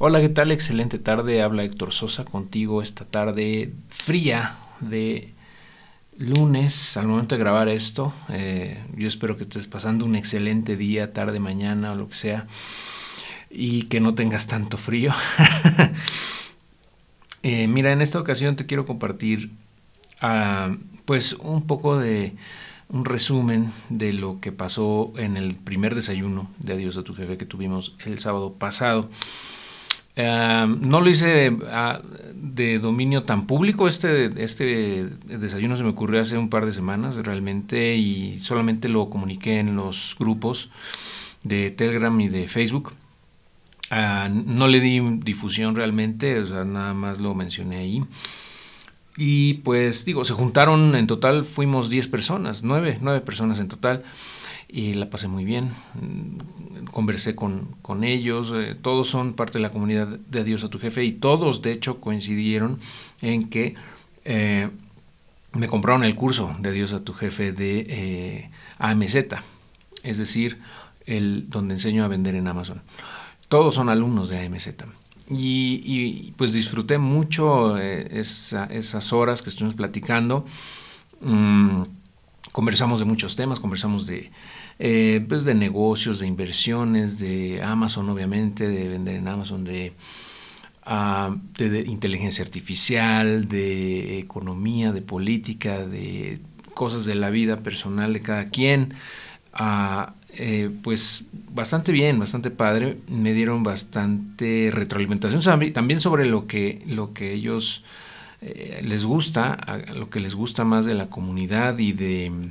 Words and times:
Hola, 0.00 0.20
¿qué 0.20 0.28
tal? 0.28 0.52
Excelente 0.52 1.00
tarde. 1.00 1.42
Habla 1.42 1.64
Héctor 1.64 1.92
Sosa 1.92 2.24
contigo 2.24 2.82
esta 2.82 3.04
tarde 3.04 3.72
fría 3.88 4.56
de 4.78 5.34
lunes 6.16 6.96
al 6.96 7.08
momento 7.08 7.34
de 7.34 7.40
grabar 7.40 7.68
esto. 7.68 8.12
Eh, 8.28 8.80
yo 8.96 9.08
espero 9.08 9.36
que 9.36 9.42
estés 9.42 9.66
pasando 9.66 10.04
un 10.04 10.14
excelente 10.14 10.76
día, 10.76 11.12
tarde, 11.12 11.40
mañana 11.40 11.90
o 11.90 11.94
lo 11.96 12.08
que 12.08 12.14
sea 12.14 12.46
y 13.50 13.86
que 13.86 13.98
no 13.98 14.14
tengas 14.14 14.46
tanto 14.46 14.76
frío. 14.76 15.12
Eh, 17.44 17.68
mira, 17.68 17.92
en 17.92 18.02
esta 18.02 18.18
ocasión 18.18 18.56
te 18.56 18.66
quiero 18.66 18.84
compartir 18.84 19.52
ah, 20.20 20.74
pues 21.04 21.34
un 21.34 21.68
poco 21.68 21.96
de 21.96 22.34
un 22.88 23.04
resumen 23.04 23.72
de 23.90 24.12
lo 24.12 24.40
que 24.40 24.50
pasó 24.50 25.12
en 25.16 25.36
el 25.36 25.54
primer 25.54 25.94
desayuno 25.94 26.50
de 26.58 26.72
Adiós 26.72 26.96
a 26.96 27.04
tu 27.04 27.14
jefe 27.14 27.36
que 27.36 27.46
tuvimos 27.46 27.94
el 28.04 28.18
sábado 28.18 28.54
pasado. 28.54 29.08
No 30.18 31.00
lo 31.00 31.08
hice 31.08 31.56
ah, 31.70 32.00
de 32.34 32.78
dominio 32.78 33.22
tan 33.22 33.46
público, 33.46 33.86
este, 33.86 34.42
este 34.42 35.08
desayuno 35.26 35.76
se 35.76 35.84
me 35.84 35.90
ocurrió 35.90 36.20
hace 36.20 36.36
un 36.36 36.50
par 36.50 36.66
de 36.66 36.72
semanas 36.72 37.16
realmente 37.16 37.94
y 37.96 38.38
solamente 38.40 38.88
lo 38.88 39.10
comuniqué 39.10 39.60
en 39.60 39.76
los 39.76 40.16
grupos 40.18 40.70
de 41.44 41.70
Telegram 41.70 42.20
y 42.20 42.28
de 42.28 42.48
Facebook. 42.48 42.94
Ah, 43.90 44.28
no 44.28 44.66
le 44.66 44.80
di 44.80 45.00
difusión 45.22 45.74
realmente, 45.74 46.40
o 46.40 46.46
sea, 46.46 46.64
nada 46.64 46.94
más 46.94 47.20
lo 47.20 47.34
mencioné 47.34 47.76
ahí. 47.76 48.04
Y 49.16 49.54
pues 49.54 50.04
digo, 50.04 50.24
se 50.24 50.32
juntaron 50.32 50.94
en 50.94 51.06
total, 51.06 51.44
fuimos 51.44 51.90
10 51.90 52.08
personas, 52.08 52.62
9, 52.62 52.98
9 53.00 53.20
personas 53.20 53.58
en 53.60 53.68
total. 53.68 54.04
Y 54.68 54.92
la 54.94 55.08
pasé 55.08 55.28
muy 55.28 55.46
bien. 55.46 55.70
Conversé 56.92 57.34
con, 57.34 57.68
con 57.80 58.04
ellos. 58.04 58.52
Eh, 58.54 58.76
todos 58.80 59.08
son 59.08 59.32
parte 59.32 59.54
de 59.54 59.62
la 59.62 59.70
comunidad 59.70 60.08
de 60.08 60.40
Adiós 60.40 60.62
a 60.62 60.68
tu 60.68 60.78
jefe 60.78 61.04
y 61.04 61.12
todos 61.12 61.62
de 61.62 61.72
hecho 61.72 62.00
coincidieron 62.00 62.78
en 63.22 63.48
que 63.48 63.74
eh, 64.26 64.68
me 65.54 65.68
compraron 65.68 66.04
el 66.04 66.14
curso 66.14 66.54
de 66.60 66.68
Adiós 66.68 66.92
a 66.92 67.02
tu 67.02 67.14
jefe 67.14 67.52
de 67.52 67.86
eh, 67.88 68.50
AMZ. 68.78 69.16
Es 70.02 70.18
decir, 70.18 70.58
el 71.06 71.48
donde 71.48 71.74
enseño 71.74 72.04
a 72.04 72.08
vender 72.08 72.34
en 72.34 72.46
Amazon. 72.46 72.82
Todos 73.48 73.74
son 73.74 73.88
alumnos 73.88 74.28
de 74.28 74.44
AMZ. 74.44 74.68
Y, 75.30 76.32
pues 76.36 76.52
disfruté 76.52 76.96
mucho 76.96 77.76
esas 77.78 79.12
horas 79.12 79.42
que 79.42 79.50
estuvimos 79.50 79.74
platicando. 79.74 80.46
Mm, 81.20 81.67
conversamos 82.58 82.98
de 82.98 83.04
muchos 83.04 83.36
temas, 83.36 83.60
conversamos 83.60 84.04
de, 84.04 84.32
eh, 84.80 85.24
pues 85.28 85.44
de 85.44 85.54
negocios, 85.54 86.18
de 86.18 86.26
inversiones, 86.26 87.20
de 87.20 87.62
Amazon 87.62 88.10
obviamente, 88.10 88.66
de 88.66 88.88
vender 88.88 89.14
en 89.14 89.28
Amazon, 89.28 89.62
de, 89.62 89.92
ah, 90.84 91.36
de, 91.56 91.82
inteligencia 91.82 92.42
artificial, 92.42 93.46
de 93.46 94.18
economía, 94.18 94.90
de 94.90 95.02
política, 95.02 95.86
de 95.86 96.40
cosas 96.74 97.04
de 97.04 97.14
la 97.14 97.30
vida 97.30 97.60
personal 97.60 98.12
de 98.12 98.22
cada 98.22 98.48
quien. 98.48 98.94
Uh, 99.54 100.10
pues 100.82 101.26
bastante 101.50 101.92
bien, 101.92 102.18
bastante 102.18 102.50
padre. 102.50 102.98
Me 103.06 103.34
dieron 103.34 103.62
bastante 103.62 104.70
retroalimentación 104.72 105.72
también 105.72 106.00
sobre 106.00 106.26
lo 106.26 106.48
que, 106.48 106.82
lo 106.86 107.12
que 107.14 107.34
ellos 107.34 107.84
eh, 108.40 108.82
les 108.84 109.04
gusta, 109.04 109.58
lo 109.94 110.10
que 110.10 110.20
les 110.20 110.34
gusta 110.34 110.64
más 110.64 110.84
de 110.86 110.94
la 110.94 111.10
comunidad 111.10 111.78
y 111.78 111.92
de, 111.92 112.50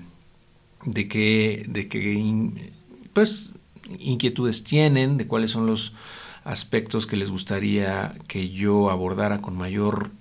de 0.86 1.08
qué, 1.08 1.66
de 1.68 2.72
pues, 3.14 3.54
inquietudes 4.00 4.64
tienen, 4.64 5.18
de 5.18 5.28
cuáles 5.28 5.52
son 5.52 5.66
los 5.66 5.94
aspectos 6.44 7.08
que 7.08 7.18
les 7.18 7.30
gustaría 7.30 8.16
que 8.28 8.50
yo 8.50 8.90
abordara 8.90 9.42
con 9.42 9.58
mayor, 9.58 10.12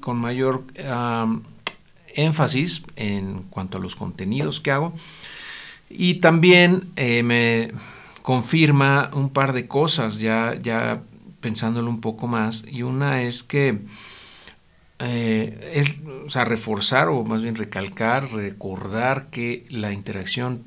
con 0.00 0.18
mayor 0.18 0.64
énfasis 2.14 2.82
en 2.96 3.44
cuanto 3.50 3.78
a 3.78 3.80
los 3.80 3.96
contenidos 3.96 4.60
que 4.60 4.70
hago. 4.70 4.92
Y 5.88 6.14
también 6.14 6.90
eh, 6.96 7.22
me 7.22 7.70
confirma 8.22 9.10
un 9.14 9.30
par 9.30 9.52
de 9.52 9.68
cosas, 9.68 10.18
ya, 10.18 10.58
ya 10.60 11.02
pensándolo 11.40 11.88
un 11.88 12.00
poco 12.00 12.26
más, 12.26 12.64
y 12.68 12.82
una 12.82 13.22
es 13.22 13.42
que 13.42 13.78
eh, 14.98 15.72
es 15.74 16.00
reforzar 16.34 17.08
o 17.08 17.24
más 17.24 17.42
bien 17.42 17.56
recalcar, 17.56 18.32
recordar 18.32 19.28
que 19.30 19.66
la 19.68 19.92
interacción 19.92 20.64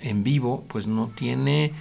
en 0.00 0.24
vivo 0.24 0.64
pues 0.68 0.86
no 0.86 1.12
tiene 1.14 1.72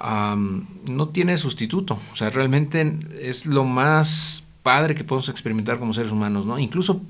no 0.00 1.08
tiene 1.10 1.36
sustituto, 1.36 1.98
o 2.10 2.16
sea, 2.16 2.30
realmente 2.30 2.98
es 3.20 3.44
lo 3.44 3.64
más 3.64 4.46
padre 4.62 4.94
que 4.94 5.04
podemos 5.04 5.28
experimentar 5.28 5.78
como 5.78 5.92
seres 5.92 6.10
humanos, 6.10 6.46
¿no? 6.46 6.58
Incluso 6.58 7.02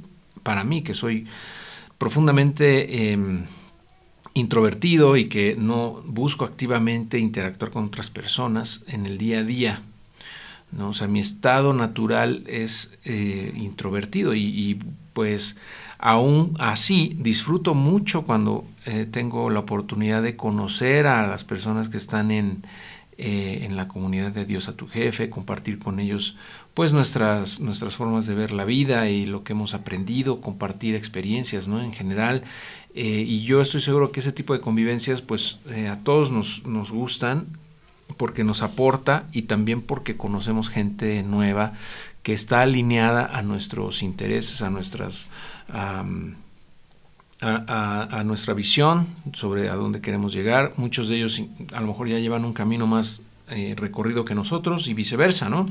para 0.43 0.65
mí, 0.65 0.83
que 0.83 0.95
soy 0.95 1.27
profundamente 1.99 3.13
em, 3.13 3.45
introvertido 4.35 5.17
y 5.17 5.29
que 5.29 5.55
no 5.57 6.03
busco 6.05 6.45
activamente 6.45 7.19
interactuar 7.19 7.71
con 7.71 7.85
otras 7.85 8.11
personas 8.11 8.85
en 8.89 9.07
el 9.07 9.19
día 9.19 9.41
a 9.41 9.45
día. 9.45 9.83
¿No? 10.73 10.91
O 10.91 10.95
sea, 10.95 11.09
mi 11.09 11.21
estado 11.21 11.73
natural 11.73 12.45
es 12.47 12.97
eh, 13.05 13.53
introvertido 13.57 14.35
y, 14.35 14.79
pues 15.13 15.57
aún 15.99 16.55
así 16.61 17.17
disfruto 17.19 17.75
mucho 17.75 18.23
cuando 18.23 18.65
eh, 18.87 19.07
tengo 19.11 19.51
la 19.51 19.61
oportunidad 19.61 20.23
de 20.23 20.37
conocer 20.37 21.07
a 21.07 21.27
las 21.27 21.45
personas 21.45 21.89
que 21.89 21.99
están 21.99 22.31
en, 22.31 22.63
eh, 23.19 23.63
en 23.65 23.77
la 23.77 23.89
comunidad 23.89 24.31
de 24.31 24.47
Dios 24.47 24.69
a 24.69 24.77
tu 24.77 24.87
jefe, 24.87 25.29
compartir 25.29 25.81
con 25.81 25.99
ellos 25.99 26.37
pues 26.75 26.93
nuestras, 26.93 27.59
nuestras 27.59 27.97
formas 27.97 28.27
de 28.27 28.35
ver 28.35 28.53
la 28.53 28.65
vida 28.65 29.11
y 29.11 29.27
lo 29.27 29.43
que 29.43 29.53
hemos 29.53 29.75
aprendido, 29.75 30.41
compartir 30.41 30.95
experiencias 30.95 31.67
¿no? 31.67 31.83
en 31.83 31.93
general 31.93 32.45
eh, 32.95 33.25
y 33.27 33.43
yo 33.43 33.61
estoy 33.61 33.81
seguro 33.81 34.13
que 34.13 34.21
ese 34.21 34.33
tipo 34.33 34.55
de 34.55 34.61
convivencias 34.61 35.21
pues 35.21 35.59
a 35.91 35.99
todos 35.99 36.31
nos, 36.31 36.65
nos, 36.65 36.93
gustan 36.93 37.49
porque 38.21 38.45
nos 38.45 38.61
aporta 38.61 39.25
y 39.33 39.43
también 39.43 39.81
porque 39.81 40.19
conocemos 40.19 40.69
gente 40.69 41.23
nueva 41.23 41.73
que 42.23 42.35
está 42.35 42.61
alineada 42.61 43.25
a 43.25 43.41
nuestros 43.41 44.03
intereses, 44.03 44.61
a 44.61 44.69
nuestras... 44.69 45.31
a, 45.73 46.05
nuestra 48.23 48.53
visión 48.53 49.07
sobre 49.33 49.71
a 49.71 49.75
dónde 49.75 50.03
queremos 50.03 50.35
llegar. 50.35 50.75
Muchos 50.77 51.09
de 51.09 51.17
ellos 51.17 51.41
a 51.73 51.81
lo 51.81 51.87
mejor 51.87 52.07
ya 52.07 52.19
llevan 52.19 52.45
un 52.45 52.53
camino 52.53 52.87
más 52.87 53.23
eh, 53.49 53.75
recorrido 53.75 54.27
que 54.27 54.35
nosotros 54.35 54.87
y 54.89 54.93
viceversa, 54.93 55.49
¿no? 55.49 55.71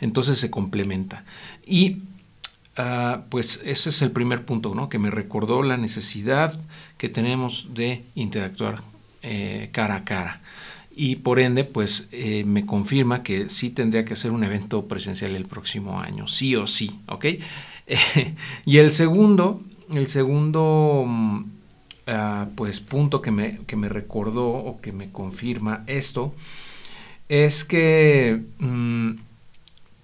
Entonces 0.00 0.40
se 0.40 0.50
complementa. 0.50 1.22
Y 1.64 2.02
Ah, 2.76 3.24
pues 3.28 3.60
ese 3.64 3.90
es 3.90 4.00
el 4.00 4.12
primer 4.12 4.46
punto, 4.46 4.74
¿no? 4.74 4.88
que 4.88 4.98
me 4.98 5.10
recordó 5.10 5.62
la 5.62 5.76
necesidad 5.76 6.58
que 6.96 7.10
tenemos 7.10 7.68
de 7.74 8.04
interactuar 8.14 8.82
eh, 9.22 9.68
cara 9.72 9.96
a 9.96 10.04
cara. 10.04 10.40
Y 10.94 11.16
por 11.16 11.40
ende, 11.40 11.64
pues 11.64 12.08
eh, 12.12 12.44
me 12.44 12.66
confirma 12.66 13.22
que 13.22 13.48
sí 13.48 13.70
tendría 13.70 14.04
que 14.04 14.14
hacer 14.14 14.30
un 14.30 14.44
evento 14.44 14.86
presencial 14.86 15.34
el 15.34 15.46
próximo 15.46 16.00
año, 16.00 16.26
sí 16.26 16.54
o 16.54 16.66
sí, 16.66 17.00
¿ok? 17.08 17.26
y 18.66 18.78
el 18.78 18.90
segundo, 18.90 19.62
el 19.92 20.06
segundo 20.06 21.06
ah, 22.06 22.46
pues 22.54 22.80
punto 22.80 23.22
que 23.22 23.30
me, 23.30 23.60
que 23.66 23.76
me 23.76 23.88
recordó 23.88 24.48
o 24.48 24.80
que 24.80 24.92
me 24.92 25.10
confirma 25.10 25.84
esto 25.86 26.34
es 27.28 27.64
que 27.64 28.42
mm, 28.58 29.12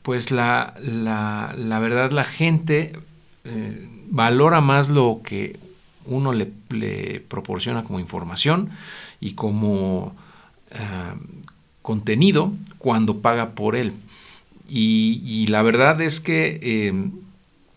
pues 0.03 0.31
la, 0.31 0.73
la, 0.81 1.79
verdad 1.79 2.13
la 2.13 2.25
gente 2.25 2.99
eh, 3.45 3.89
valora 4.09 4.63
más 4.63 4.89
lo 4.89 5.21
que 5.23 5.59
uno 6.07 6.33
le, 6.33 6.47
proporciona 7.29 7.85
como 7.85 8.01
información 8.01 8.71
y 9.21 9.33
como 9.33 10.15
eh, 10.71 11.15
contenido 11.83 12.53
cuando 12.79 13.21
paga 13.21 13.51
por 13.51 13.77
él. 13.77 13.93
Y, 14.69 15.47
la 15.47 15.63
verdad 15.63 16.01
es 16.03 16.21
que, 16.21 16.61
eh, 16.63 17.11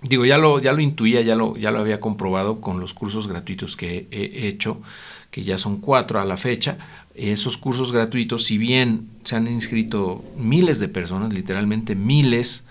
digo, 0.01 0.25
ya 0.25 0.37
lo, 0.37 0.59
ya 0.59 0.73
lo 0.73 0.81
intuía, 0.81 1.21
ya 1.21 1.35
lo, 1.35 1.55
ya 1.55 1.71
lo 1.71 1.79
había 1.79 2.01
comprobado 2.01 2.59
con 2.59 2.81
los 2.81 2.93
cursos 2.93 3.27
gratuitos 3.27 3.77
que 3.77 4.07
he 4.11 4.47
hecho, 4.47 4.81
que 5.29 5.43
ya 5.43 5.57
son 5.57 5.77
cuatro 5.77 6.19
a 6.19 6.25
la 6.25 6.35
fecha, 6.35 6.77
esos 7.15 7.57
cursos 7.57 7.91
gratuitos, 7.91 8.45
si 8.45 8.57
bien 8.57 9.09
se 9.23 9.35
han 9.35 9.47
inscrito 9.47 10.23
miles 10.37 10.79
de 10.79 10.87
personas, 10.87 11.33
literalmente 11.33 11.95
miles, 11.95 12.65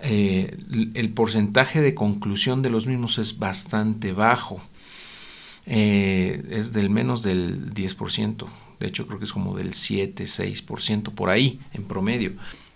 eh, 0.00 0.56
el 0.94 1.10
porcentaje 1.10 1.80
de 1.80 1.94
conclusión 1.94 2.62
de 2.62 2.70
los 2.70 2.86
mismos 2.86 3.18
es 3.18 3.38
bastante 3.38 4.12
bajo. 4.12 4.60
Eh, 5.66 6.44
es 6.50 6.72
del 6.72 6.90
menos 6.90 7.22
del 7.22 7.72
10%. 7.72 8.46
De 8.80 8.86
hecho, 8.86 9.06
creo 9.06 9.18
que 9.18 9.24
es 9.24 9.32
como 9.32 9.56
del 9.56 9.74
7, 9.74 10.24
6% 10.24 11.12
por 11.12 11.30
ahí 11.30 11.60
en 11.72 11.84
promedio. 11.84 12.32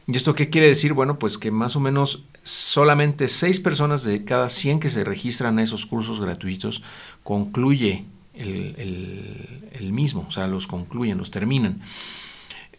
¿Y 0.06 0.16
esto 0.16 0.34
qué 0.34 0.50
quiere 0.50 0.66
decir? 0.66 0.92
Bueno, 0.92 1.18
pues 1.18 1.38
que 1.38 1.50
más 1.50 1.76
o 1.76 1.80
menos 1.80 2.24
solamente 2.42 3.28
6 3.28 3.60
personas 3.60 4.02
de 4.02 4.24
cada 4.24 4.48
100 4.48 4.80
que 4.80 4.90
se 4.90 5.04
registran 5.04 5.58
a 5.58 5.62
esos 5.62 5.86
cursos 5.86 6.20
gratuitos 6.20 6.82
concluye 7.22 8.04
el, 8.34 9.92
mismo, 9.92 10.26
o 10.28 10.32
sea, 10.32 10.46
los 10.46 10.66
concluyen, 10.66 11.18
los 11.18 11.30
terminan. 11.30 11.80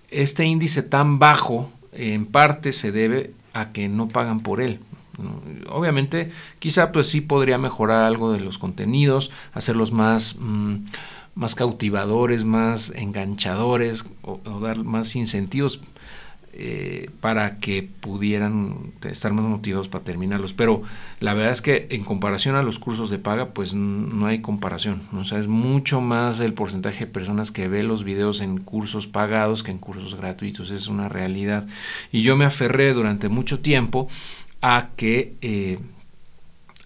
Este 0.10 0.46
índice 0.46 0.84
tan 0.84 1.20
bajo 1.20 1.72
en 1.92 2.26
parte 2.26 2.74
se 2.74 2.92
debe 2.92 3.34
a 3.54 3.72
que 3.72 3.88
no 3.88 4.08
pagan 4.08 4.42
por 4.42 4.62
él. 4.62 4.80
Obviamente, 5.70 6.32
quizá 6.60 6.92
pues 6.92 7.08
sí 7.08 7.22
podría 7.22 7.58
mejorar 7.58 8.04
algo 8.04 8.32
de 8.34 8.40
los 8.40 8.58
contenidos, 8.58 9.30
hacerlos 9.54 9.92
más, 9.92 10.36
mm, 10.40 10.78
más 11.36 11.56
cautivadores, 11.56 12.44
más 12.44 12.92
enganchadores 12.96 14.06
o, 14.22 14.38
dar 14.60 14.84
más 14.84 15.16
incentivos 15.16 15.82
eh, 16.54 17.10
para 17.22 17.60
que 17.60 17.88
pudieran 18.02 18.92
estar 19.04 19.32
más 19.32 19.46
motivados 19.46 19.88
para 19.88 20.04
terminarlos. 20.04 20.54
Pero 20.54 20.82
la 21.22 21.34
verdad 21.34 21.54
es 21.54 21.62
que 21.62 21.88
en 21.92 22.04
comparación 22.04 22.56
a 22.56 22.62
los 22.62 22.78
cursos 22.78 23.10
de 23.10 23.20
paga, 23.20 23.54
pues 23.54 23.74
no 23.74 24.26
hay 24.26 24.42
comparación. 24.42 25.04
O 25.14 25.24
sea, 25.24 25.40
es 25.40 25.48
mucho 25.48 26.02
más 26.02 26.42
el 26.42 26.54
porcentaje 26.54 27.06
de 27.06 27.12
personas 27.12 27.52
que 27.52 27.70
ve 27.70 27.84
los 27.84 28.04
videos 28.04 28.42
en 28.42 28.58
cursos 28.58 29.08
pagados 29.08 29.64
que 29.64 29.72
en 29.72 29.78
cursos 29.78 30.16
gratuitos. 30.16 30.72
Es 30.72 30.88
una 30.88 31.08
realidad. 31.08 31.68
Y 32.12 32.22
yo 32.22 32.36
me 32.36 32.46
aferré 32.46 32.94
durante 32.94 33.30
mucho 33.30 33.62
tiempo 33.62 34.10
a 34.62 34.90
que... 34.98 35.36
Eh, 35.42 35.80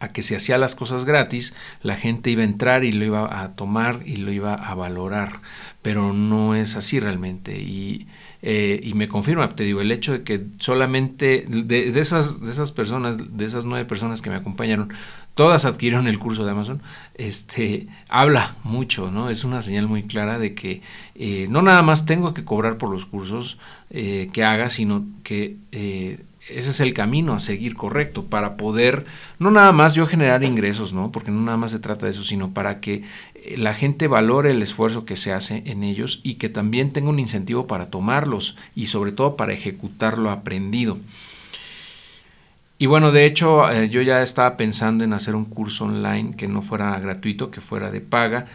a 0.05 0.07
que 0.09 0.23
si 0.23 0.35
hacía 0.35 0.57
las 0.57 0.75
cosas 0.75 1.05
gratis, 1.05 1.53
la 1.81 1.95
gente 1.95 2.31
iba 2.31 2.41
a 2.41 2.45
entrar 2.45 2.83
y 2.83 2.91
lo 2.91 3.05
iba 3.05 3.41
a 3.43 3.55
tomar 3.55 4.01
y 4.05 4.17
lo 4.17 4.31
iba 4.31 4.53
a 4.53 4.73
valorar, 4.75 5.41
pero 5.81 6.13
no 6.13 6.55
es 6.55 6.75
así 6.75 6.99
realmente. 6.99 7.59
Y 7.59 8.07
eh, 8.47 8.79
y 8.83 8.93
me 8.93 9.07
confirma, 9.07 9.55
te 9.55 9.63
digo, 9.63 9.81
el 9.81 9.91
hecho 9.91 10.11
de 10.11 10.21
que 10.21 10.45
solamente 10.59 11.45
de, 11.47 11.99
esas, 11.99 12.41
de 12.41 12.51
esas 12.51 12.71
personas, 12.71 13.17
de 13.35 13.43
esas 13.43 13.65
nueve 13.65 13.85
personas 13.85 14.21
que 14.21 14.29
me 14.29 14.35
acompañaron, 14.35 14.93
todas 15.33 15.65
adquirieron 15.65 16.07
el 16.07 16.19
curso 16.19 16.45
de 16.45 16.51
Amazon, 16.51 16.83
este, 17.15 17.87
habla 18.07 18.55
mucho, 18.63 19.09
¿no? 19.09 19.31
Es 19.31 19.45
una 19.45 19.63
señal 19.63 19.87
muy 19.87 20.03
clara 20.03 20.37
de 20.37 20.53
que 20.53 20.83
eh, 21.15 21.47
no 21.49 21.63
nada 21.63 21.81
más 21.81 22.05
tengo 22.05 22.35
que 22.35 22.45
cobrar 22.45 22.77
por 22.77 22.91
los 22.91 23.07
cursos 23.07 23.57
eh, 23.89 24.29
que 24.31 24.43
haga, 24.43 24.69
sino 24.69 25.07
que 25.23 25.57
ese 26.49 26.69
es 26.69 26.79
el 26.79 26.93
camino 26.93 27.33
a 27.33 27.39
seguir 27.39 27.75
correcto 27.75 28.25
para 28.25 28.55
poder, 28.55 29.05
no 29.39 29.51
nada 29.51 29.71
más 29.71 29.95
yo 29.95 30.05
generar 30.05 30.43
ingresos, 30.43 30.93
¿no? 30.93 31.11
Porque 31.11 31.31
no 31.31 31.41
nada 31.41 31.57
más 31.57 31.71
se 31.71 31.79
trata 31.79 32.05
de 32.05 32.11
eso, 32.11 32.23
sino 32.23 32.53
para 32.53 32.79
que 32.79 33.03
eh, 33.33 33.55
la 33.57 33.73
gente 33.73 34.07
valore 34.07 34.51
el 34.51 34.61
esfuerzo 34.61 35.05
que 35.05 35.17
se 35.17 35.33
hace 35.33 35.63
en 35.65 35.83
ellos 35.83 36.21
y 36.23 36.35
que 36.35 36.49
también 36.49 36.91
tenga 36.91 37.09
un 37.09 37.19
incentivo 37.19 37.65
para 37.67 37.89
tomarlos 37.89 38.57
y 38.75 38.87
sobre 38.87 39.11
todo 39.11 39.35
para 39.35 39.53
ejecutar 39.53 40.17
lo 40.17 40.29
aprendido. 40.29 40.99
Y 42.77 42.87
bueno, 42.87 43.11
de 43.11 43.25
hecho 43.25 43.69
eh, 43.71 43.89
yo 43.89 44.01
ya 44.01 44.21
estaba 44.21 44.57
pensando 44.57 45.03
en 45.03 45.13
hacer 45.13 45.33
un 45.33 45.45
curso 45.45 45.85
online 45.85 46.35
que 46.35 46.47
no 46.47 46.61
fuera 46.61 46.99
gratuito, 46.99 47.49
que 47.49 47.61
fuera 47.61 47.89
de 47.89 48.01
paga. 48.01 48.47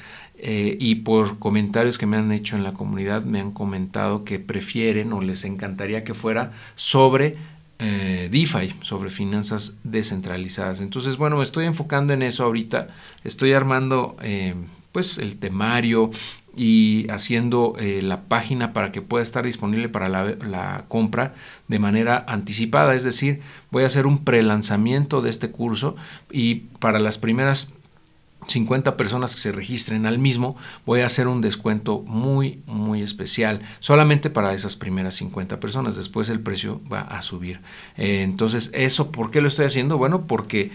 Eh, 0.42 0.78
y 0.80 0.94
por 0.96 1.38
comentarios 1.38 1.98
que 1.98 2.06
me 2.06 2.16
han 2.16 2.32
hecho 2.32 2.56
en 2.56 2.62
la 2.62 2.72
comunidad 2.72 3.24
me 3.24 3.40
han 3.40 3.50
comentado 3.50 4.24
que 4.24 4.38
prefieren 4.38 5.12
o 5.12 5.20
les 5.20 5.44
encantaría 5.44 6.02
que 6.02 6.14
fuera 6.14 6.52
sobre 6.76 7.36
eh, 7.80 8.28
DeFi, 8.30 8.74
sobre 8.82 9.10
finanzas 9.10 9.76
descentralizadas. 9.84 10.80
Entonces, 10.80 11.16
bueno, 11.16 11.36
me 11.36 11.44
estoy 11.44 11.64
enfocando 11.64 12.12
en 12.12 12.22
eso 12.22 12.44
ahorita. 12.44 12.88
Estoy 13.24 13.54
armando 13.54 14.16
eh, 14.22 14.54
pues 14.92 15.16
el 15.16 15.36
temario 15.38 16.10
y 16.54 17.06
haciendo 17.10 17.76
eh, 17.78 18.02
la 18.02 18.22
página 18.22 18.72
para 18.74 18.92
que 18.92 19.00
pueda 19.00 19.22
estar 19.22 19.44
disponible 19.44 19.88
para 19.88 20.08
la, 20.08 20.36
la, 20.46 20.84
compra 20.88 21.34
de 21.68 21.78
manera 21.78 22.22
anticipada. 22.28 22.94
Es 22.94 23.02
decir, 23.04 23.40
voy 23.70 23.84
a 23.84 23.86
hacer 23.86 24.06
un 24.06 24.24
prelanzamiento 24.24 25.22
de 25.22 25.30
este 25.30 25.50
curso 25.50 25.96
y 26.30 26.56
para 26.80 26.98
las 26.98 27.18
primeras 27.18 27.72
50 28.46 28.96
personas 28.96 29.34
que 29.34 29.40
se 29.40 29.52
registren 29.52 30.06
al 30.06 30.18
mismo, 30.18 30.56
voy 30.86 31.00
a 31.00 31.06
hacer 31.06 31.28
un 31.28 31.40
descuento 31.40 32.00
muy, 32.00 32.62
muy 32.66 33.02
especial, 33.02 33.62
solamente 33.78 34.30
para 34.30 34.54
esas 34.54 34.76
primeras 34.76 35.14
50 35.16 35.60
personas. 35.60 35.96
Después 35.96 36.28
el 36.28 36.40
precio 36.40 36.80
va 36.90 37.00
a 37.00 37.22
subir. 37.22 37.60
Eh, 37.96 38.22
entonces, 38.22 38.70
¿eso 38.74 39.12
por 39.12 39.30
qué 39.30 39.40
lo 39.40 39.48
estoy 39.48 39.66
haciendo? 39.66 39.98
Bueno, 39.98 40.26
porque 40.26 40.70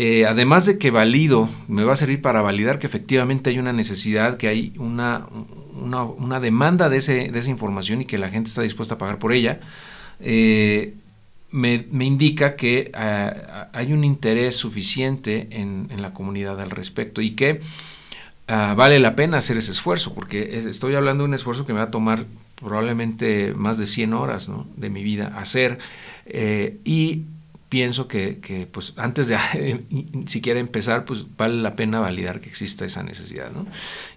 eh, 0.00 0.26
además 0.26 0.64
de 0.64 0.78
que 0.78 0.92
valido, 0.92 1.48
me 1.66 1.82
va 1.82 1.94
a 1.94 1.96
servir 1.96 2.22
para 2.22 2.40
validar 2.40 2.78
que 2.78 2.86
efectivamente 2.86 3.50
hay 3.50 3.58
una 3.58 3.72
necesidad, 3.72 4.36
que 4.36 4.46
hay 4.46 4.72
una, 4.78 5.26
una, 5.74 6.38
demanda 6.38 6.88
de, 6.88 6.98
ese, 6.98 7.30
de 7.32 7.38
esa 7.38 7.50
información 7.50 8.02
y 8.02 8.04
que 8.04 8.16
la 8.16 8.28
gente 8.28 8.48
está 8.48 8.62
dispuesta 8.62 8.94
a 8.94 8.98
pagar 8.98 9.18
por 9.18 9.32
ella. 9.32 9.58
Eh, 10.20 10.94
me, 11.50 11.86
indica 12.04 12.56
que 12.56 12.90
eh, 12.94 13.42
hay 13.72 13.92
un 13.92 14.04
interés 14.04 14.56
suficiente 14.56 15.48
en, 15.50 15.88
la 16.00 16.12
comunidad 16.12 16.60
al 16.60 16.70
respecto 16.70 17.20
y 17.20 17.32
que 17.32 17.60
ah, 18.46 18.74
vale 18.76 18.98
la 18.98 19.16
pena 19.16 19.38
hacer 19.38 19.56
ese 19.56 19.72
esfuerzo, 19.72 20.14
porque 20.14 20.58
estoy 20.68 20.94
hablando 20.94 21.24
de 21.24 21.28
un 21.28 21.34
esfuerzo 21.34 21.66
que 21.66 21.72
me 21.72 21.78
va 21.78 21.86
a 21.86 21.90
tomar 21.90 22.24
probablemente 22.60 23.54
más 23.54 23.78
de 23.78 23.86
100 23.86 24.12
horas 24.14 24.50
de 24.76 24.90
mi 24.90 25.02
vida 25.02 25.32
hacer 25.36 25.78
eh, 26.26 26.78
y 26.84 27.22
pienso 27.68 28.08
que, 28.08 28.68
pues 28.72 28.94
antes 28.96 29.28
de 29.28 29.38
siquiera 30.26 30.60
empezar, 30.60 31.04
pues 31.04 31.24
vale 31.36 31.56
la 31.56 31.76
pena 31.76 32.00
validar 32.00 32.40
que 32.40 32.48
exista 32.48 32.84
esa 32.84 33.02
necesidad. 33.02 33.50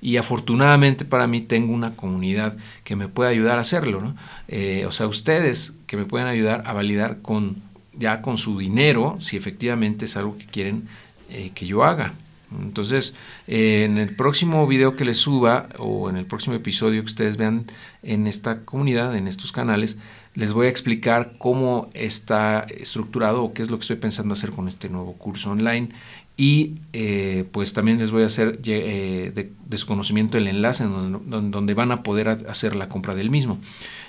Y 0.01 0.17
afortunadamente 0.17 1.05
para 1.05 1.27
mí 1.27 1.41
tengo 1.41 1.73
una 1.73 1.95
comunidad 1.95 2.57
que 2.83 2.95
me 2.95 3.07
puede 3.07 3.31
ayudar 3.31 3.57
a 3.57 3.61
hacerlo. 3.61 4.15
Eh, 4.47 4.85
o 4.87 4.91
sea, 4.91 5.07
ustedes 5.07 5.73
que 5.87 5.97
me 5.97 6.05
pueden 6.05 6.27
ayudar 6.27 6.63
a 6.65 6.73
validar 6.73 7.21
con 7.21 7.69
ya 7.93 8.21
con 8.21 8.37
su 8.37 8.57
dinero 8.57 9.17
si 9.19 9.35
efectivamente 9.35 10.05
es 10.05 10.15
algo 10.15 10.37
que 10.37 10.45
quieren 10.45 10.87
eh, 11.29 11.51
que 11.53 11.65
yo 11.65 11.83
haga. 11.83 12.13
Entonces, 12.59 13.15
eh, 13.47 13.83
en 13.85 13.97
el 13.97 14.15
próximo 14.15 14.67
video 14.67 14.95
que 14.95 15.05
les 15.05 15.17
suba 15.17 15.69
o 15.77 16.09
en 16.09 16.17
el 16.17 16.25
próximo 16.25 16.55
episodio 16.55 17.01
que 17.01 17.05
ustedes 17.05 17.37
vean 17.37 17.65
en 18.03 18.27
esta 18.27 18.65
comunidad, 18.65 19.15
en 19.15 19.27
estos 19.27 19.51
canales, 19.51 19.97
les 20.33 20.53
voy 20.53 20.67
a 20.67 20.69
explicar 20.69 21.33
cómo 21.37 21.89
está 21.93 22.61
estructurado 22.69 23.43
o 23.43 23.53
qué 23.53 23.61
es 23.61 23.69
lo 23.69 23.77
que 23.77 23.81
estoy 23.81 23.97
pensando 23.97 24.33
hacer 24.33 24.51
con 24.51 24.67
este 24.67 24.89
nuevo 24.89 25.13
curso 25.13 25.51
online 25.51 25.89
y 26.37 26.75
eh, 26.93 27.45
pues 27.51 27.73
también 27.73 27.99
les 27.99 28.11
voy 28.11 28.23
a 28.23 28.27
hacer 28.27 28.59
eh, 28.65 29.31
de, 29.35 29.51
desconocimiento 29.67 30.37
el 30.37 30.47
enlace 30.47 30.85
donde, 30.85 31.73
van 31.73 31.91
a 31.91 32.03
poder 32.03 32.29
hacer 32.29 32.75
la 32.75 32.89
compra 32.89 33.13
del 33.13 33.29
mismo. 33.29 33.59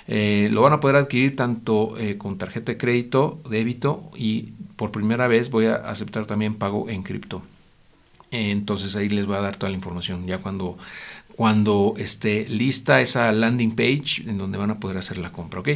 Eh, 0.07 0.49
lo 0.51 0.61
van 0.61 0.73
a 0.73 0.79
poder 0.79 0.95
adquirir 0.95 1.35
tanto 1.35 1.95
con 2.17 2.37
tarjeta 2.37 2.71
de 2.71 2.77
crédito, 2.77 3.39
débito 3.49 4.09
y 4.15 4.53
por 4.77 4.91
primera 4.91 5.27
vez 5.27 5.49
voy 5.49 5.65
a 5.65 5.75
aceptar 5.75 6.25
también 6.25 6.55
pago 6.55 6.89
en 6.89 7.03
cripto. 7.03 7.43
Entonces 8.31 8.95
ahí 8.95 9.09
les 9.09 9.27
voy 9.27 9.35
a 9.35 9.41
dar 9.41 9.57
toda 9.57 9.69
la 9.69 9.75
información 9.75 10.25
ya 10.25 10.39
cuando 10.39 10.77
cuando 11.35 11.95
esté 11.97 12.47
lista 12.47 13.01
esa 13.01 13.31
landing 13.31 13.75
page 13.75 14.23
en 14.27 14.37
donde 14.37 14.57
van 14.57 14.71
a 14.71 14.79
poder 14.79 14.97
hacer 14.97 15.17
la 15.17 15.31
compra, 15.31 15.61
¿ok? 15.61 15.69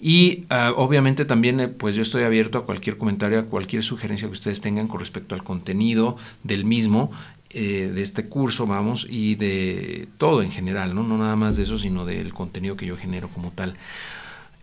Y 0.00 0.44
ah, 0.48 0.72
obviamente 0.76 1.24
también 1.24 1.60
eh, 1.60 1.68
pues 1.68 1.94
yo 1.94 2.02
estoy 2.02 2.24
abierto 2.24 2.58
a 2.58 2.64
cualquier 2.64 2.96
comentario, 2.96 3.38
a 3.38 3.44
cualquier 3.44 3.82
sugerencia 3.82 4.28
que 4.28 4.32
ustedes 4.32 4.60
tengan 4.60 4.88
con 4.88 5.00
respecto 5.00 5.34
al 5.34 5.42
contenido 5.44 6.16
del 6.42 6.64
mismo, 6.64 7.10
eh, 7.50 7.90
de 7.94 8.00
este 8.00 8.28
curso, 8.28 8.66
vamos, 8.66 9.06
y 9.08 9.34
de 9.34 10.08
todo 10.16 10.42
en 10.42 10.50
general, 10.50 10.94
¿no? 10.94 11.02
No 11.02 11.18
nada 11.18 11.36
más 11.36 11.56
de 11.56 11.64
eso, 11.64 11.76
sino 11.76 12.06
del 12.06 12.32
contenido 12.32 12.76
que 12.76 12.86
yo 12.86 12.96
genero 12.96 13.28
como 13.28 13.50
tal. 13.50 13.76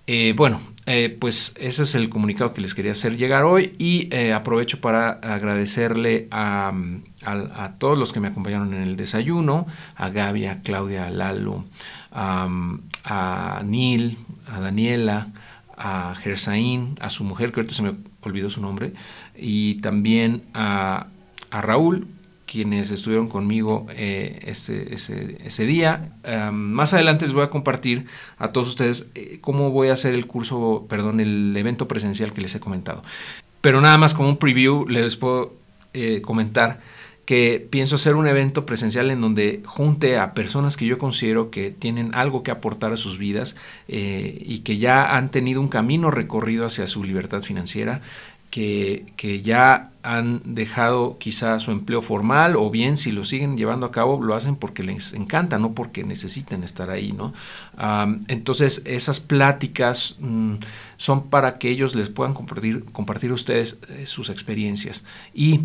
Eh, 0.08 0.34
bueno, 0.36 0.62
eh, 0.92 1.16
pues 1.20 1.54
ese 1.60 1.84
es 1.84 1.94
el 1.94 2.10
comunicado 2.10 2.52
que 2.52 2.62
les 2.62 2.74
quería 2.74 2.94
hacer 2.94 3.16
llegar 3.16 3.44
hoy 3.44 3.76
y 3.78 4.10
eh, 4.12 4.34
aprovecho 4.34 4.82
para 4.82 5.12
agradecerle 5.12 6.28
a, 6.32 6.74
todos 7.78 8.00
los 8.00 8.12
que 8.12 8.20
me 8.20 8.30
acompañaron 8.30 8.74
en 8.74 8.82
el 8.82 8.96
desayuno, 8.96 9.68
a 9.96 10.10
Gaby, 10.10 10.48
a 10.48 10.62
Claudia, 10.64 11.06
a 11.06 11.12
Lalo, 11.12 11.66
a, 12.12 13.62
Neil, 13.64 14.18
a 14.52 14.60
Daniela, 14.60 15.28
a 15.78 16.16
Gersaín, 16.16 16.98
a 17.02 17.12
su 17.12 17.24
mujer, 17.24 17.52
que 17.52 17.60
ahorita 17.60 17.76
se 17.76 17.84
me 17.84 17.94
olvidó 18.22 18.50
su 18.50 18.60
nombre, 18.60 18.94
y 19.38 19.76
también 19.76 20.46
a, 20.56 21.06
a 21.52 21.62
Raúl, 21.62 22.08
quienes 22.50 22.90
estuvieron 22.90 23.30
conmigo 23.30 23.86
eh, 23.92 24.40
ese, 24.48 24.92
ese, 24.92 25.66
día. 25.66 26.14
más 26.52 26.96
adelante 26.96 27.26
les 27.26 27.34
voy 27.34 27.44
a 27.44 27.52
compartir 27.52 28.08
a 28.40 28.52
todos 28.52 28.70
ustedes 28.70 29.06
eh, 29.14 29.38
cómo 29.40 29.70
voy 29.70 29.90
a 29.90 29.94
hacer 29.94 30.16
el 30.16 30.26
curso, 30.26 30.88
perdón, 30.90 31.20
el 31.20 31.56
evento 31.56 31.88
presencial 31.88 32.34
que 32.34 32.42
les 32.42 32.56
he 32.56 32.60
comentado. 32.60 33.04
Pero 33.62 33.82
nada 33.82 34.00
más 34.00 34.16
como 34.16 34.30
un 34.30 34.38
preview 34.38 34.88
les 34.88 35.16
puedo 35.16 35.54
eh, 35.94 36.22
comentar 36.22 36.80
que 37.26 37.64
pienso 37.70 37.98
hacer 37.98 38.16
un 38.16 38.28
evento 38.28 38.66
presencial 38.66 39.12
en 39.12 39.22
donde 39.22 39.62
junte 39.64 40.18
a 40.18 40.34
personas 40.34 40.76
que 40.76 40.88
yo 40.88 40.98
considero 40.98 41.52
que 41.52 41.70
tienen 41.70 42.16
algo 42.16 42.42
que 42.42 42.50
aportar 42.50 42.92
a 42.92 42.98
sus 42.98 43.20
vidas 43.20 43.56
y 43.88 44.62
que 44.62 44.80
ya 44.80 45.16
han 45.16 45.30
tenido 45.30 45.62
un 45.62 45.68
camino 45.68 46.10
recorrido 46.10 46.66
hacia 46.66 46.88
su 46.88 47.04
libertad 47.04 47.44
financiera, 47.44 48.02
que, 48.50 49.42
ya 49.44 49.92
han 50.02 50.42
dejado 50.56 51.18
quizá 51.20 51.60
su 51.60 51.72
empleo 51.72 52.02
formal 52.02 52.56
o 52.56 52.70
bien 52.72 52.98
si 52.98 53.12
lo 53.12 53.26
siguen 53.26 53.58
llevando 53.58 53.86
a 53.86 53.92
cabo 53.92 54.24
lo 54.24 54.34
hacen 54.34 54.56
porque 54.56 54.82
les 54.82 55.14
encanta, 55.14 55.60
no 55.60 55.74
porque 55.74 56.04
necesiten 56.04 56.64
estar 56.64 56.90
ahí, 56.90 57.12
¿no? 57.12 57.34
entonces 58.28 58.82
esas 58.86 59.20
pláticas 59.20 60.16
mm, 60.20 60.56
son 60.98 61.30
para 61.30 61.60
que 61.60 61.70
ellos 61.70 61.96
les 61.96 62.10
puedan 62.10 62.34
compartir, 62.34 62.86
compartir 62.92 63.32
ustedes 63.32 63.80
eh, 63.90 64.06
sus 64.06 64.30
experiencias 64.30 65.04
y 65.34 65.62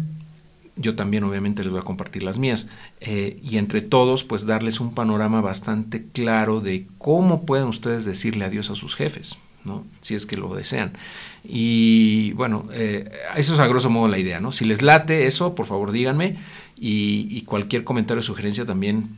yo 0.77 0.97
también 0.97 1.25
obviamente 1.25 1.63
les 1.63 1.71
voy 1.71 1.81
a 1.81 1.85
compartir 1.85 2.23
las 2.23 2.39
mías 2.39 2.67
eh, 3.01 3.39
y 3.43 3.59
entre 3.59 3.81
todos 3.81 4.25
pues 4.25 4.47
darles 4.47 4.81
un 4.81 4.95
panorama 4.95 5.41
bastante 5.41 6.05
claro 6.13 6.61
de 6.61 6.87
cómo 6.99 7.47
pueden 7.47 7.69
ustedes 7.69 8.05
decirle 8.05 8.45
adiós 8.45 8.71
a 8.71 8.75
sus 8.75 8.97
jefes. 8.97 9.39
¿No? 9.65 9.85
Si 10.01 10.15
es 10.15 10.27
que 10.27 10.37
lo 10.37 10.55
desean. 10.55 10.93
Y 11.43 12.33
bueno, 12.33 12.69
eh, 12.73 13.11
eso 13.37 13.55
es 13.55 13.61
a 13.61 13.67
grosso 13.67 13.91
modo 13.91 14.09
la 14.09 14.19
idea, 14.19 14.41
¿no? 14.41 14.53
Si 14.53 14.65
les 14.65 14.83
late 14.83 15.27
eso, 15.27 15.55
por 15.55 15.67
favor 15.67 15.93
díganme 15.93 16.37
y, 16.77 17.43
cualquier 17.43 17.85
comentario 17.85 18.21
o 18.21 18.23
sugerencia 18.23 18.65
también 18.65 19.17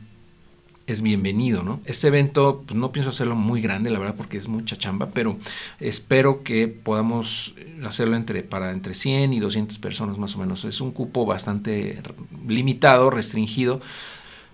es 0.85 1.01
bienvenido, 1.01 1.63
¿no? 1.63 1.81
Este 1.85 2.07
evento 2.07 2.63
pues, 2.65 2.77
no 2.77 2.91
pienso 2.91 3.09
hacerlo 3.09 3.35
muy 3.35 3.61
grande, 3.61 3.89
la 3.89 3.99
verdad, 3.99 4.15
porque 4.15 4.37
es 4.37 4.47
mucha 4.47 4.77
chamba, 4.77 5.09
pero 5.13 5.37
espero 5.79 6.43
que 6.43 6.67
podamos 6.69 7.53
hacerlo 7.85 8.15
entre, 8.15 8.43
para 8.43 8.71
entre 8.71 8.93
100 8.93 9.33
y 9.33 9.39
200 9.39 9.77
personas 9.79 10.17
más 10.17 10.35
o 10.35 10.39
menos. 10.39 10.63
Es 10.63 10.79
un 10.79 10.91
cupo 10.91 11.25
bastante 11.25 12.01
limitado, 12.47 13.09
restringido, 13.09 13.81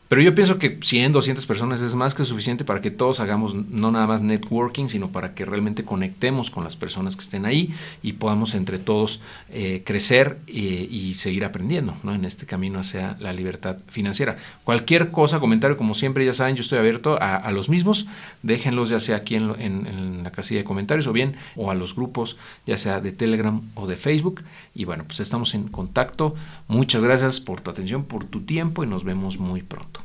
pero 0.08 0.22
yo 0.22 0.36
pienso 0.36 0.60
que 0.60 0.78
100, 0.80 1.12
200 1.12 1.46
personas 1.46 1.82
es 1.82 1.96
más 1.96 2.14
que 2.14 2.24
suficiente 2.24 2.64
para 2.64 2.82
que 2.82 2.92
todos 2.92 3.20
hagamos 3.20 3.56
no 3.56 3.92
nada 3.92 4.06
más 4.06 4.22
networking, 4.22 4.88
sino 4.88 5.12
para 5.12 5.34
que 5.34 5.44
realmente 5.44 5.86
conectemos 5.86 6.52
con 6.52 6.64
las 6.64 6.76
personas 6.76 7.16
que 7.16 7.24
estén 7.24 7.46
ahí 7.46 7.74
y 8.04 8.14
podamos 8.14 8.54
entre 8.54 8.78
todos 8.78 9.22
eh, 9.50 9.82
crecer 9.86 10.38
eh, 10.48 10.88
y 10.90 11.16
seguir 11.16 11.46
aprendiendo 11.46 11.96
¿no? 12.04 12.14
en 12.14 12.26
este 12.26 12.46
camino 12.46 12.80
hacia 12.80 13.18
la 13.20 13.34
libertad 13.34 13.78
financiera. 13.88 14.38
Cualquier 14.64 15.10
cosa, 15.10 15.40
comentario, 15.40 15.78
como 15.78 15.96
siempre, 15.96 16.26
ya 16.26 16.34
saben, 16.34 16.56
yo 16.56 16.62
estoy 16.62 16.78
abierto 16.78 17.18
a, 17.20 17.50
los 17.52 17.70
mismos. 17.70 18.06
Déjenlos 18.44 18.90
ya 18.90 19.00
sea 19.00 19.18
aquí 19.18 19.36
en, 19.36 19.60
en, 19.60 20.24
la 20.24 20.32
casilla 20.32 20.60
de 20.60 20.64
comentarios 20.64 21.08
o 21.08 21.14
bien 21.14 21.36
o 21.56 21.72
a 21.72 21.76
los 21.76 21.96
grupos, 21.96 22.38
ya 22.68 22.78
sea 22.78 23.02
de 23.02 23.12
Telegram 23.14 23.62
o 23.74 23.88
de 23.88 23.96
Facebook. 23.96 24.44
Y 24.76 24.86
bueno, 24.86 25.06
pues 25.06 25.20
estamos 25.20 25.56
en 25.56 25.70
contacto. 25.70 26.36
Muchas 26.68 27.04
gracias 27.04 27.40
por 27.40 27.62
tu 27.62 27.72
atención, 27.72 28.06
por 28.06 28.26
tu 28.26 28.42
tiempo 28.42 28.84
y 28.84 28.88
nos 28.88 29.04
vemos 29.04 29.40
muy 29.40 29.64
pronto. 29.64 30.03